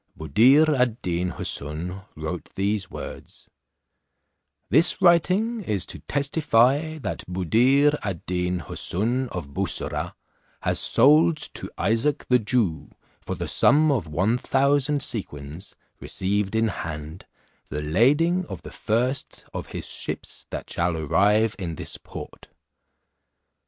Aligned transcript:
Buddir 0.17 0.67
ad 0.73 0.99
Deen 1.03 1.33
Houssun 1.33 2.03
wrote 2.15 2.49
these 2.55 2.89
words: 2.89 3.47
"This 4.71 4.99
writing 4.99 5.61
is 5.63 5.85
to 5.85 5.99
testify, 5.99 6.97
that 6.97 7.23
Buddir 7.31 7.95
ad 8.01 8.25
Deen 8.25 8.61
Houssun 8.61 9.27
of 9.27 9.49
Bussorah, 9.49 10.15
has 10.61 10.79
sold 10.79 11.37
to 11.53 11.69
Isaac 11.77 12.25
the 12.29 12.39
Jew, 12.39 12.89
for 13.19 13.35
the 13.35 13.47
sum 13.47 13.91
of 13.91 14.07
one 14.07 14.39
thousand 14.39 15.03
sequins, 15.03 15.75
received 15.99 16.55
in 16.55 16.69
hand, 16.69 17.27
the 17.69 17.83
lading 17.83 18.47
of 18.47 18.63
the 18.63 18.71
first 18.71 19.45
of 19.53 19.67
his 19.67 19.85
ships 19.85 20.47
that 20.49 20.67
shall 20.67 20.97
arrive 20.97 21.55
in 21.59 21.75
this 21.75 21.97
port." 21.99 22.47